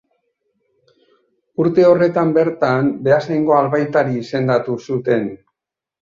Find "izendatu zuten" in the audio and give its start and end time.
4.23-5.29